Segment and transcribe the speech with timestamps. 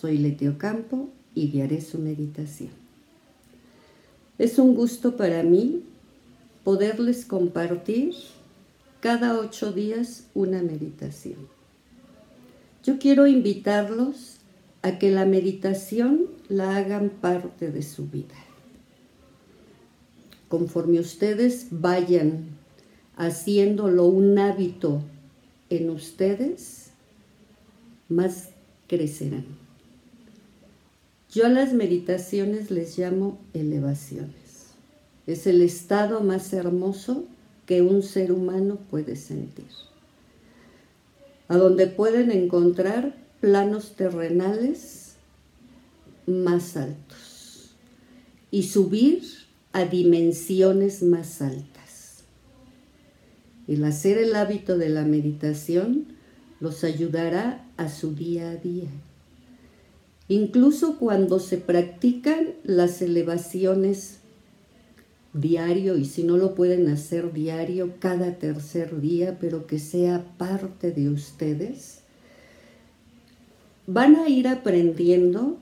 [0.00, 2.70] Soy Letio Campo y guiaré su meditación.
[4.38, 5.82] Es un gusto para mí
[6.64, 8.14] poderles compartir
[9.00, 11.46] cada ocho días una meditación.
[12.82, 14.38] Yo quiero invitarlos
[14.80, 18.34] a que la meditación la hagan parte de su vida.
[20.48, 22.46] Conforme ustedes vayan
[23.16, 25.02] haciéndolo un hábito
[25.70, 26.90] en ustedes,
[28.08, 28.48] más
[28.88, 29.61] crecerán.
[31.32, 34.74] Yo a las meditaciones les llamo elevaciones.
[35.26, 37.24] Es el estado más hermoso
[37.64, 39.64] que un ser humano puede sentir.
[41.48, 45.14] A donde pueden encontrar planos terrenales
[46.26, 47.76] más altos
[48.50, 49.22] y subir
[49.72, 52.24] a dimensiones más altas.
[53.66, 56.08] El hacer el hábito de la meditación
[56.60, 58.90] los ayudará a su día a día
[60.28, 64.18] Incluso cuando se practican las elevaciones
[65.32, 70.92] diario y si no lo pueden hacer diario, cada tercer día, pero que sea parte
[70.92, 72.00] de ustedes,
[73.86, 75.58] van a ir aprendiendo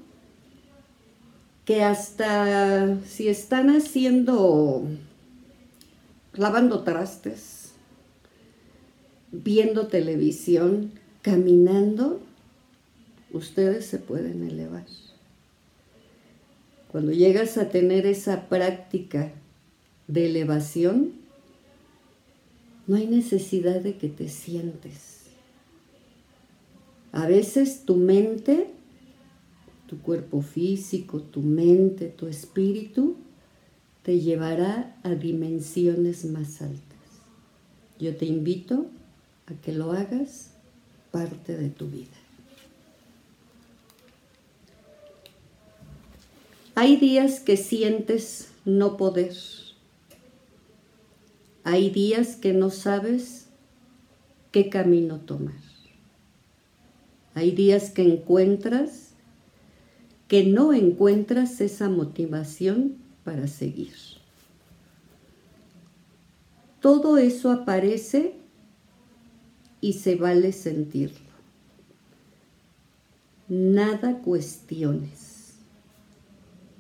[1.65, 4.89] que hasta si están haciendo,
[6.35, 7.71] lavando trastes,
[9.31, 12.21] viendo televisión, caminando,
[13.33, 14.85] ustedes se pueden elevar.
[16.91, 19.33] Cuando llegas a tener esa práctica
[20.09, 21.13] de elevación,
[22.87, 25.21] no hay necesidad de que te sientes.
[27.13, 28.69] A veces tu mente,
[29.87, 33.17] tu cuerpo físico, tu mente, tu espíritu,
[34.03, 36.81] te llevará a dimensiones más altas.
[37.99, 38.87] Yo te invito
[39.47, 40.51] a que lo hagas
[41.11, 42.20] parte de tu vida.
[46.81, 49.37] Hay días que sientes no poder.
[51.63, 53.49] Hay días que no sabes
[54.51, 55.61] qué camino tomar.
[57.35, 59.11] Hay días que encuentras
[60.27, 63.93] que no encuentras esa motivación para seguir.
[66.81, 68.37] Todo eso aparece
[69.83, 71.29] y se vale sentirlo.
[73.49, 75.30] Nada cuestiones.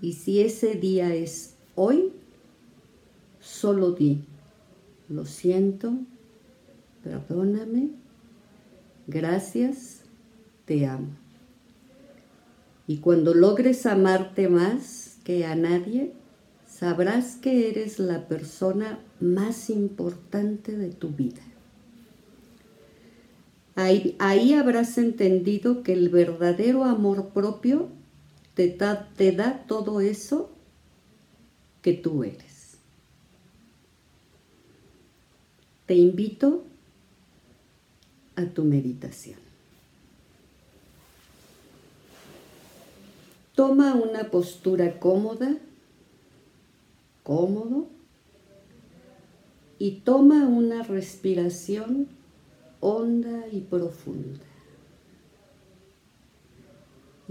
[0.00, 2.12] Y si ese día es hoy,
[3.41, 4.25] solo di,
[5.09, 5.93] lo siento,
[7.03, 7.91] perdóname,
[9.06, 10.03] gracias,
[10.65, 11.09] te amo.
[12.87, 16.12] Y cuando logres amarte más que a nadie,
[16.66, 21.43] sabrás que eres la persona más importante de tu vida.
[23.77, 27.89] Ahí, ahí, habrás entendido que el verdadero amor propio
[28.55, 30.50] te da, todo eso
[31.83, 32.77] que tú eres.
[35.87, 36.65] Te invito
[38.37, 39.39] a tu meditación.
[43.55, 45.56] Toma una postura cómoda,
[47.22, 47.89] cómodo,
[49.78, 52.06] y toma una respiración
[52.81, 54.50] honda y profunda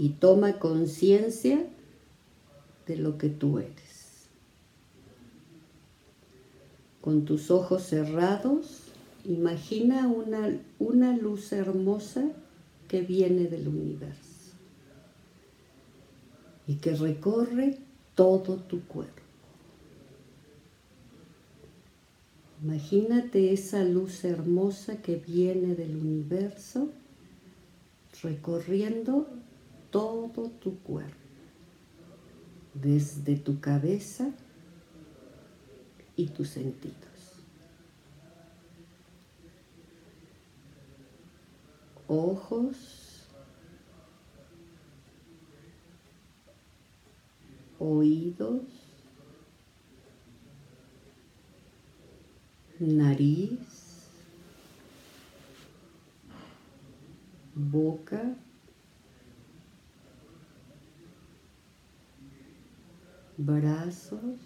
[0.00, 1.62] y toma conciencia
[2.86, 4.28] de lo que tú eres.
[7.02, 8.84] Con tus ojos cerrados,
[9.26, 12.30] imagina una, una luz hermosa
[12.88, 14.54] que viene del universo
[16.66, 17.76] y que recorre
[18.14, 19.20] todo tu cuerpo.
[22.62, 26.88] Imagínate esa luz hermosa que viene del universo
[28.22, 29.28] recorriendo
[29.90, 31.16] todo tu cuerpo,
[32.74, 34.32] desde tu cabeza
[36.16, 36.96] y tus sentidos.
[42.06, 43.26] Ojos,
[47.78, 48.62] oídos,
[52.80, 53.60] nariz,
[57.54, 58.36] boca,
[63.44, 64.38] brazos,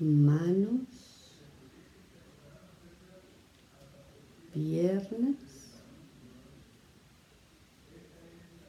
[0.00, 0.80] manos,
[4.52, 5.36] piernas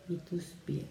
[0.08, 0.86] y tus pies.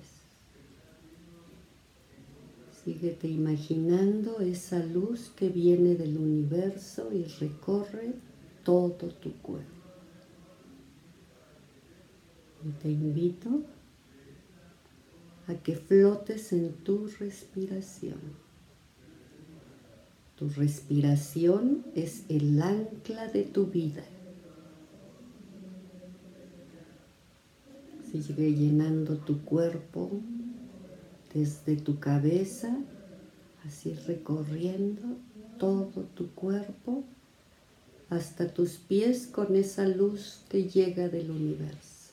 [2.84, 8.14] Síguete imaginando esa luz que viene del universo y recorre
[8.64, 9.70] todo tu cuerpo.
[12.64, 13.62] Y te invito
[15.48, 18.20] a que flotes en tu respiración.
[20.36, 24.02] Tu respiración es el ancla de tu vida.
[28.10, 30.10] Sigue llenando tu cuerpo
[31.32, 32.76] desde tu cabeza,
[33.64, 35.16] así recorriendo
[35.58, 37.04] todo tu cuerpo
[38.10, 42.12] hasta tus pies con esa luz que llega del universo.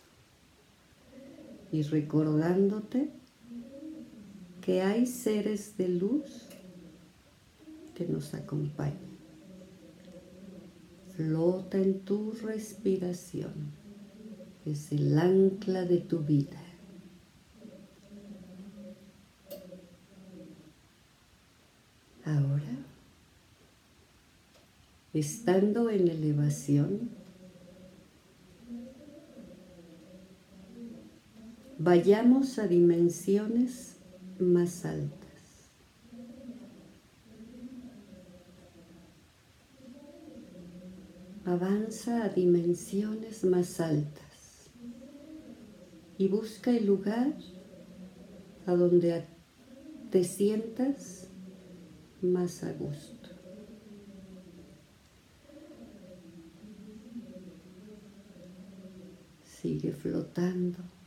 [1.71, 3.09] Y recordándote
[4.61, 6.47] que hay seres de luz
[7.95, 8.97] que nos acompañan.
[11.15, 13.53] Flota en tu respiración.
[14.65, 16.61] Es el ancla de tu vida.
[22.23, 22.77] Ahora,
[25.13, 27.09] estando en elevación,
[31.79, 33.98] vayamos a dimensiones
[34.39, 35.19] más altas.
[41.45, 44.69] Avanza a dimensiones más altas
[46.17, 47.33] y busca el lugar
[48.65, 49.23] a donde
[50.11, 51.27] te sientas
[52.21, 53.29] más a gusto.
[59.43, 60.98] Sigue flotando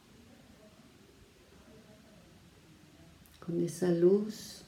[3.52, 4.62] con esa luz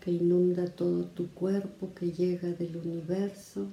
[0.00, 3.66] que inunda todo tu cuerpo, que llega del universo.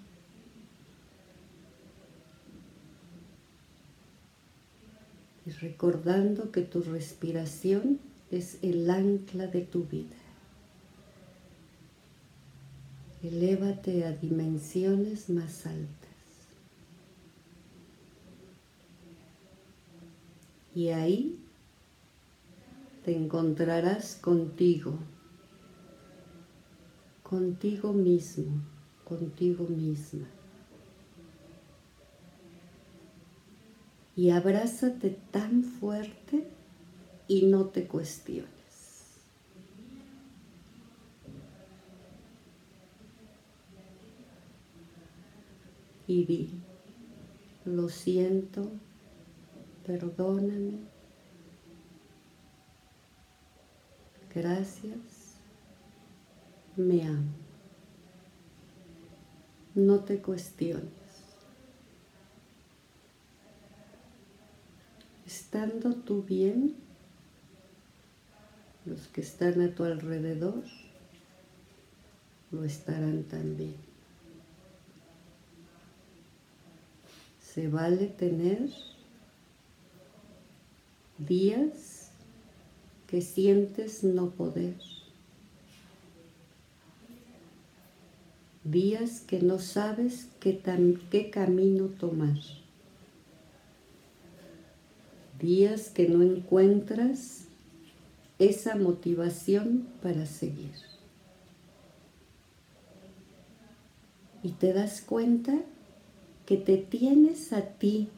[5.46, 8.00] Y recordando que tu respiración
[8.32, 10.16] es el ancla de tu vida.
[13.22, 15.88] Elévate a dimensiones más altas.
[20.74, 21.38] Y ahí
[23.07, 25.00] te encontrarás contigo,
[27.24, 28.62] contigo mismo,
[29.06, 30.27] contigo misma.
[34.13, 36.50] Y abrázate tan fuerte
[37.30, 38.50] y no te cuestiones.
[46.09, 46.50] Y
[47.63, 48.69] lo siento,
[49.86, 50.97] perdóname,
[54.38, 55.39] gracias,
[56.75, 57.34] me amo.
[59.74, 60.92] No te cuestiones.
[65.25, 66.75] Estando tú bien,
[68.86, 70.63] los que están a tu alrededor
[72.51, 73.75] lo estarán también.
[77.42, 78.69] Se vale tener
[81.18, 81.96] días
[83.07, 84.76] que sientes no poder.
[88.66, 90.59] Días que no sabes qué,
[91.31, 92.37] camino tomar.
[95.40, 97.45] Días que no encuentras
[98.40, 100.73] esa motivación para seguir.
[104.44, 105.61] Y te das cuenta
[106.45, 108.09] que te tienes a ti,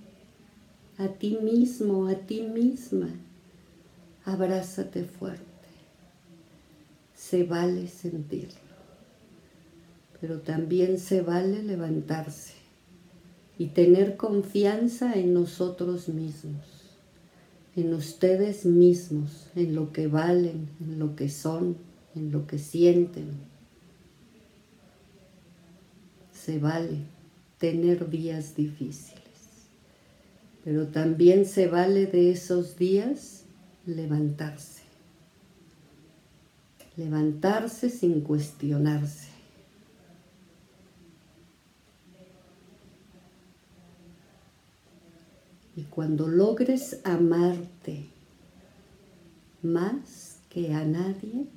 [0.98, 3.10] a ti mismo, a ti misma
[4.30, 5.46] abrázate fuerte.
[7.16, 8.60] Se vale sentirlo,
[10.20, 12.54] pero también se vale levantarse
[13.58, 16.66] y tener confianza en nosotros mismos,
[17.76, 21.78] en ustedes mismos, en lo que valen, en lo que son,
[22.16, 23.32] en lo que sienten.
[26.32, 27.00] Se vale
[27.58, 29.20] tener días difíciles,
[30.64, 33.44] pero también se vale de esos días
[33.96, 34.84] levantarse.
[36.98, 39.30] Levantarse sin cuestionarse.
[45.76, 48.10] Y cuando logres amarte
[49.62, 51.48] más que a nadie,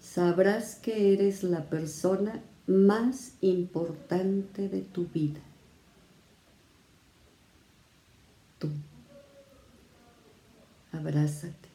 [0.00, 5.40] sabrás que eres la persona más importante de tu vida.
[8.58, 8.68] Tú.
[10.98, 11.68] Abrázate,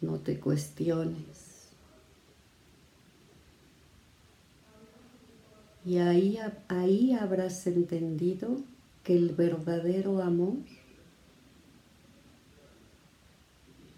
[0.00, 1.66] no te cuestiones.
[5.84, 6.38] Y ahí,
[6.68, 8.58] ahí habrás entendido
[9.02, 10.58] que el verdadero amor,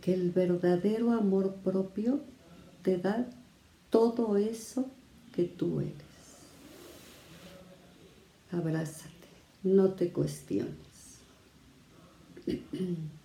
[0.00, 2.20] que el verdadero amor propio
[2.82, 3.26] te da
[3.90, 4.88] todo eso
[5.34, 5.92] que tú eres.
[8.50, 9.28] Abrázate,
[9.62, 10.78] no te cuestiones.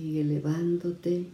[0.00, 1.26] Sigue elevándote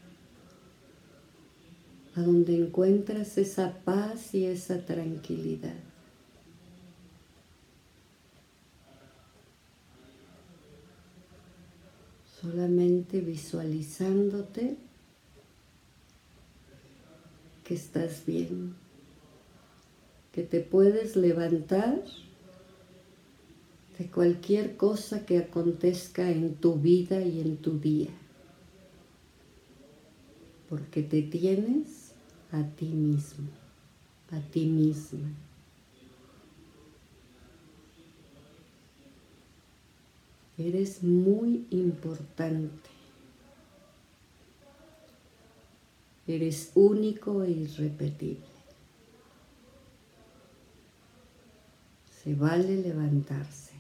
[2.17, 5.77] a donde encuentras esa paz y esa tranquilidad.
[12.41, 14.77] Solamente visualizándote
[17.63, 18.75] que estás bien,
[20.33, 22.03] que te puedes levantar
[23.97, 28.11] de cualquier cosa que acontezca en tu vida y en tu día,
[30.69, 32.13] porque te tienes
[32.53, 33.49] a ti mismo,
[34.31, 35.29] a ti misma.
[40.59, 42.91] Eres muy importante.
[46.27, 48.57] Eres único e irrepetible.
[52.23, 53.73] Se vale levantarse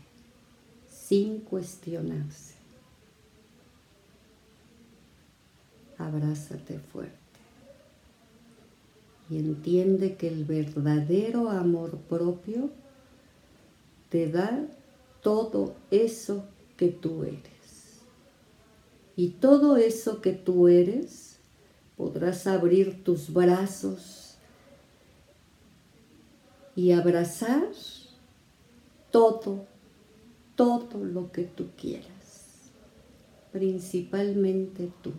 [0.88, 2.55] sin cuestionarse.
[6.06, 7.26] Abrázate fuerte
[9.28, 12.70] y entiende que el verdadero amor propio
[14.08, 14.66] te da
[15.20, 16.44] todo eso
[16.76, 17.40] que tú eres.
[19.16, 21.38] Y todo eso que tú eres
[21.96, 24.36] podrás abrir tus brazos
[26.76, 27.66] y abrazar
[29.10, 29.64] todo,
[30.54, 32.70] todo lo que tú quieras,
[33.50, 35.12] principalmente tú.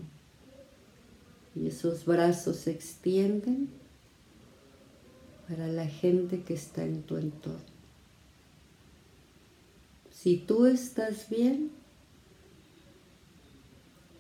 [1.58, 3.70] Y esos brazos se extienden
[5.48, 7.78] para la gente que está en tu entorno.
[10.12, 11.72] Si tú estás bien,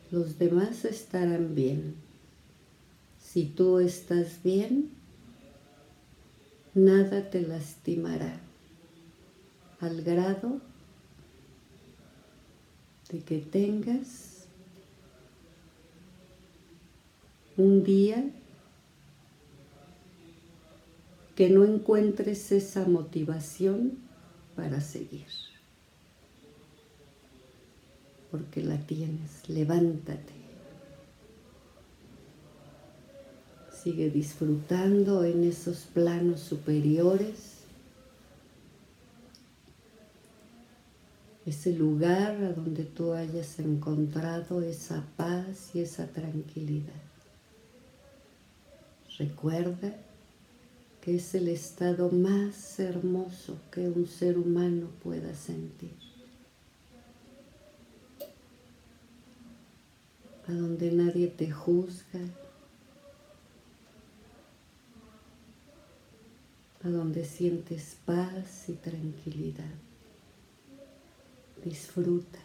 [0.09, 1.95] los demás estarán bien.
[3.21, 4.89] Si tú estás bien,
[6.73, 8.39] nada te lastimará
[9.79, 10.61] al grado
[13.09, 14.36] de que tengas
[17.57, 18.23] un día
[21.35, 23.97] que no encuentres esa motivación
[24.55, 25.27] para seguir.
[28.31, 30.33] Porque la tienes, levántate.
[33.71, 37.53] Sigue disfrutando en esos planos superiores.
[41.45, 47.06] Ese lugar a donde tú hayas encontrado esa paz y esa tranquilidad.
[49.17, 49.95] Recuerda
[51.01, 55.95] que es el estado más hermoso que un ser humano pueda sentir.
[60.47, 62.19] A donde nadie te juzga,
[66.83, 69.65] a donde sientes paz y tranquilidad.
[71.65, 72.39] Disfruta.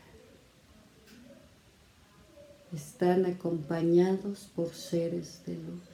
[2.72, 5.91] Están acompañados por seres de luz,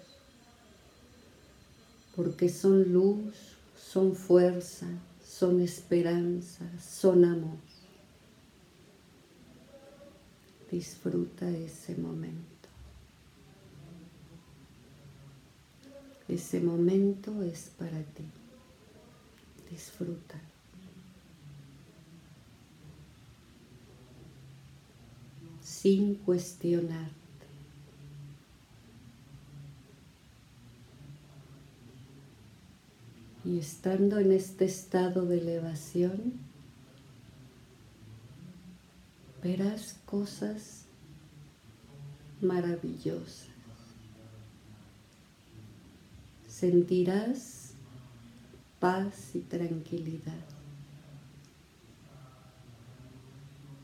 [2.19, 3.33] porque son luz,
[3.81, 4.89] son fuerza,
[5.25, 7.59] son esperanza, son amor.
[10.69, 12.69] Disfruta ese momento.
[16.27, 18.25] Ese momento es para ti.
[19.71, 20.41] Disfruta.
[25.63, 27.18] Sin cuestionarte.
[33.49, 36.35] Y estando en este estado de elevación,
[39.43, 40.85] verás cosas
[42.43, 43.49] maravillosas
[46.59, 47.71] sentirás
[48.81, 50.45] paz y tranquilidad.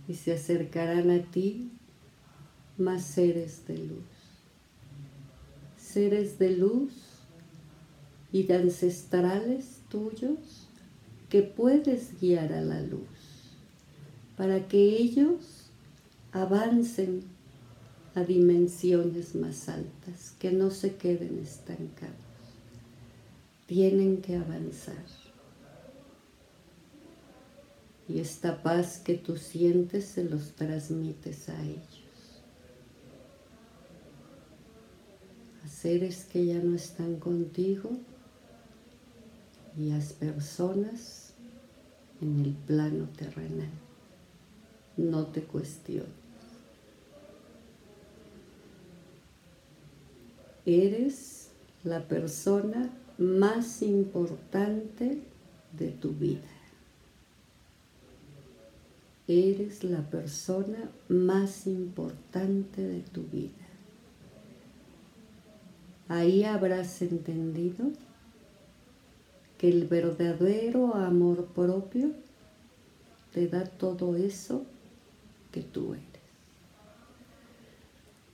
[0.08, 1.70] Y se acercarán a ti
[2.76, 4.04] más seres de luz.
[5.78, 6.92] Seres de luz
[8.34, 10.66] y de ancestrales tuyos
[11.30, 13.54] que puedes guiar a la luz
[14.36, 15.70] para que ellos
[16.32, 17.22] avancen
[18.16, 22.24] a dimensiones más altas, que no se queden estancados
[23.66, 25.04] tienen que avanzar.
[28.08, 32.02] Y esta paz que tú sientes se los transmites a ellos.
[35.64, 37.90] A seres que ya no están contigo
[39.76, 41.32] y a personas
[42.20, 43.70] en el plano terrenal.
[44.96, 46.08] No te cuestiones.
[50.66, 51.50] Eres
[51.82, 55.20] la persona más importante
[55.76, 56.40] de tu vida.
[59.26, 63.50] Eres la persona más importante de tu vida.
[66.08, 67.90] Ahí habrás entendido
[69.68, 72.12] el verdadero amor propio
[73.32, 74.66] te da todo eso
[75.52, 76.04] que tú eres.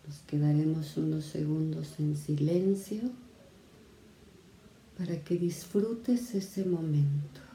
[0.07, 3.03] Nos quedaremos unos segundos en silencio
[4.99, 7.50] para que disfrutes ese momento.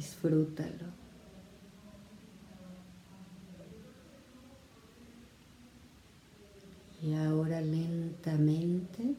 [0.00, 0.88] Disfrútalo.
[7.02, 9.14] Y ahora lentamente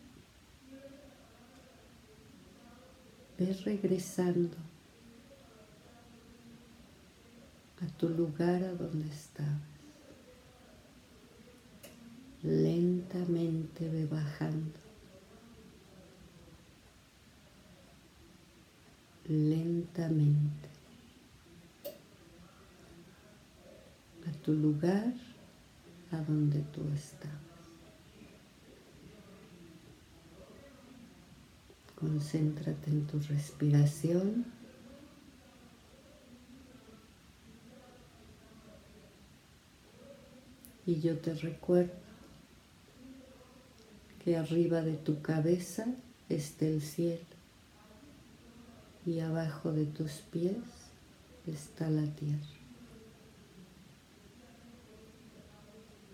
[3.37, 4.57] ves regresando
[7.83, 9.61] a tu lugar a donde estabas.
[12.41, 14.79] Lentamente ve bajando.
[19.27, 20.71] Lentamente.
[24.27, 25.13] a tu lugar
[26.11, 27.37] a donde tú estabas.
[31.95, 34.45] Concéntrate en tu respiración.
[40.85, 41.93] Y yo te recuerdo
[44.23, 45.85] que arriba de tu cabeza
[46.27, 47.21] está el cielo
[49.05, 50.57] y abajo de tus pies
[51.47, 52.60] está la tierra.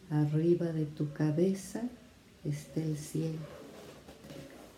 [0.10, 1.84] Arriba de tu cabeza
[2.46, 3.40] está el cielo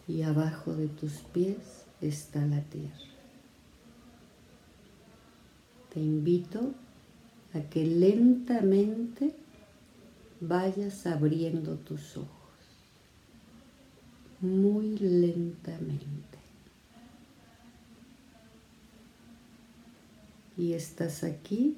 [0.07, 2.95] y abajo de tus pies está la tierra.
[5.93, 6.73] Te invito
[7.53, 9.35] a que lentamente
[10.41, 12.29] vayas abriendo tus ojos,
[14.41, 16.39] muy lentamente.
[20.57, 21.77] Y estás aquí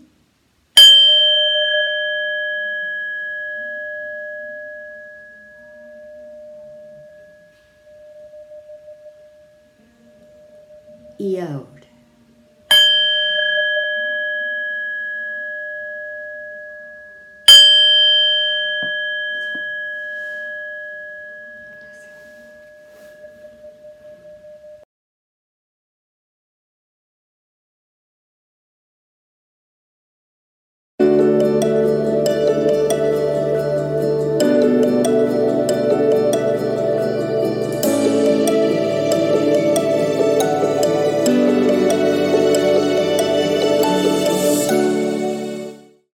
[11.21, 11.67] EO